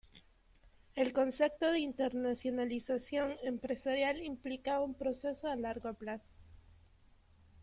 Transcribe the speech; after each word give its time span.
El 0.95 1.13
concepto 1.13 1.67
de 1.71 1.79
internacionalización 1.79 3.35
empresarial 3.43 4.17
implica 4.23 4.79
un 4.81 4.95
proceso 4.95 5.47
a 5.47 5.55
largo 5.55 5.93
plazo. 5.93 6.31